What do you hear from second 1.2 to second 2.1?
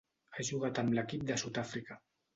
de Sud-àfrica.